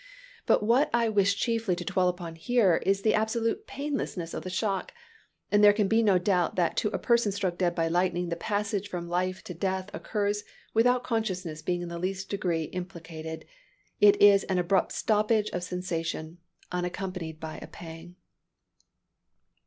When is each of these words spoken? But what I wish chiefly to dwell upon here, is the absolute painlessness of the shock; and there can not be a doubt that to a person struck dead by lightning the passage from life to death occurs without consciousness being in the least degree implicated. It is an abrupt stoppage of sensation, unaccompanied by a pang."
But 0.47 0.63
what 0.63 0.89
I 0.95 1.09
wish 1.09 1.35
chiefly 1.35 1.75
to 1.75 1.85
dwell 1.85 2.07
upon 2.09 2.33
here, 2.33 2.77
is 2.87 3.03
the 3.03 3.13
absolute 3.13 3.67
painlessness 3.67 4.33
of 4.33 4.41
the 4.41 4.49
shock; 4.49 4.93
and 5.51 5.63
there 5.63 5.73
can 5.73 5.85
not 5.85 5.89
be 5.91 6.01
a 6.01 6.17
doubt 6.17 6.55
that 6.55 6.75
to 6.77 6.87
a 6.87 6.97
person 6.97 7.31
struck 7.31 7.55
dead 7.59 7.75
by 7.75 7.87
lightning 7.87 8.29
the 8.29 8.35
passage 8.35 8.89
from 8.89 9.07
life 9.07 9.43
to 9.43 9.53
death 9.53 9.91
occurs 9.93 10.43
without 10.73 11.03
consciousness 11.03 11.61
being 11.61 11.83
in 11.83 11.89
the 11.89 11.99
least 11.99 12.29
degree 12.31 12.63
implicated. 12.63 13.45
It 13.99 14.19
is 14.19 14.43
an 14.45 14.57
abrupt 14.57 14.91
stoppage 14.91 15.51
of 15.51 15.61
sensation, 15.61 16.39
unaccompanied 16.71 17.39
by 17.39 17.59
a 17.59 17.67
pang." 17.67 18.15